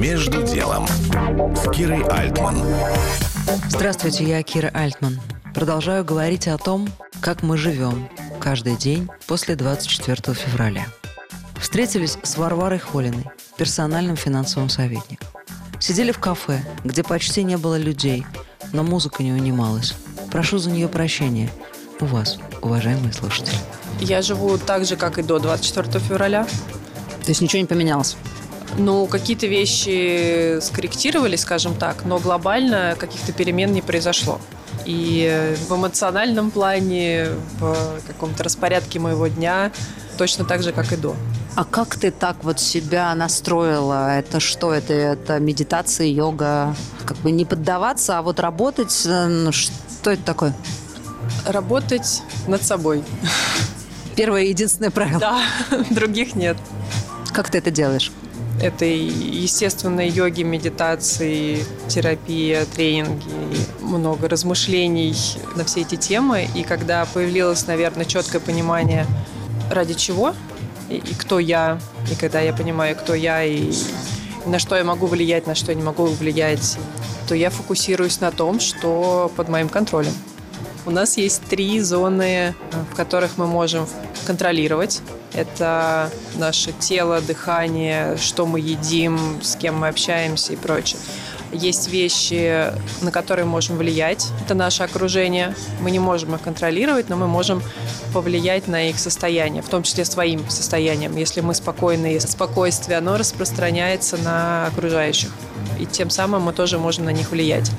[0.00, 0.86] Между делом
[1.54, 2.56] с Кирой Альтман.
[3.68, 5.20] Здравствуйте, я Кира Альтман.
[5.54, 6.88] Продолжаю говорить о том,
[7.20, 8.08] как мы живем
[8.40, 10.86] каждый день после 24 февраля.
[11.60, 13.26] Встретились с Варварой Холиной,
[13.58, 15.28] персональным финансовым советником.
[15.78, 18.24] Сидели в кафе, где почти не было людей,
[18.72, 19.94] но музыка не унималась.
[20.30, 21.50] Прошу за нее прощения.
[22.00, 23.58] У вас, уважаемые слушатели.
[24.00, 26.44] Я живу так же, как и до 24 февраля.
[26.44, 28.16] То есть ничего не поменялось?
[28.78, 34.40] Ну, какие-то вещи скорректировались, скажем так, но глобально каких-то перемен не произошло.
[34.86, 37.28] И в эмоциональном плане,
[37.58, 39.72] в каком-то распорядке моего дня
[40.16, 41.16] точно так же, как и до.
[41.56, 44.16] А как ты так вот себя настроила?
[44.16, 44.72] Это что?
[44.72, 46.74] Это, это медитация, йога?
[47.04, 49.02] Как бы не поддаваться, а вот работать?
[49.04, 50.54] э, ну, Что это такое?
[51.46, 53.02] Работать над собой.
[54.14, 55.18] Первое и единственное правило.
[55.20, 55.42] Да,
[55.90, 56.56] других нет.
[57.32, 58.12] Как ты это делаешь?
[58.62, 59.46] Это и
[60.08, 63.24] йоги, медитации, терапия, тренинги,
[63.80, 65.14] много размышлений
[65.56, 66.46] на все эти темы.
[66.54, 69.06] И когда появилось, наверное, четкое понимание,
[69.70, 70.34] ради чего
[70.90, 71.78] и, и кто я,
[72.10, 73.72] и когда я понимаю, кто я и
[74.46, 76.78] на что я могу влиять, на что я не могу влиять,
[77.28, 80.12] то я фокусируюсь на том, что под моим контролем.
[80.86, 82.54] У нас есть три зоны,
[82.92, 83.86] в которых мы можем
[84.26, 85.02] контролировать.
[85.34, 90.98] Это наше тело, дыхание, что мы едим, с кем мы общаемся и прочее.
[91.52, 92.72] Есть вещи,
[93.02, 94.28] на которые можем влиять.
[94.44, 95.54] Это наше окружение.
[95.80, 97.62] Мы не можем их контролировать, но мы можем
[98.14, 101.16] повлиять на их состояние, в том числе своим состоянием.
[101.16, 105.30] Если мы спокойны, спокойствие, оно распространяется на окружающих.
[105.78, 107.70] И тем самым мы тоже можем на них влиять.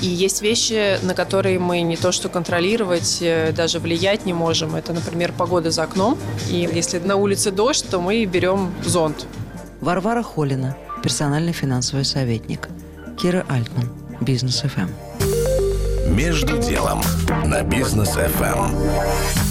[0.00, 4.74] И есть вещи, на которые мы не то что контролировать, э, даже влиять не можем.
[4.74, 6.18] Это, например, погода за окном.
[6.50, 9.26] И если на улице дождь, то мы берем зонт.
[9.80, 12.68] Варвара Холина, персональный финансовый советник.
[13.20, 14.88] Кира Альтман, Бизнес ФМ.
[16.14, 17.00] Между делом
[17.44, 19.49] на бизнес FM.